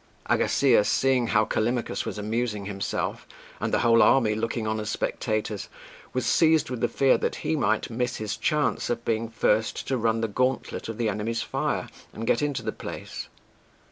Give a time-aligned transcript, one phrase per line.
[0.25, 3.27] Agasias, seeing how Callimachus was amusing himself,
[3.59, 5.69] and the whole army looking on as spectators,
[6.11, 9.97] was seized with the fear that he might miss his chance of being first to
[9.97, 13.27] run the gauntlet of the enemy's fire and get into the place.